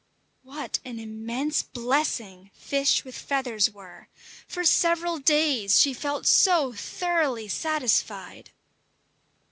What 0.41 0.79
an 0.83 0.97
immense 0.97 1.61
blessing 1.61 2.49
fish 2.55 3.05
with 3.05 3.15
feathers 3.15 3.69
were! 3.69 4.07
For 4.47 4.63
several 4.63 5.19
days 5.19 5.79
she 5.79 5.93
felt 5.93 6.25
so 6.25 6.73
thoroughly 6.73 7.47
satisfied! 7.47 8.49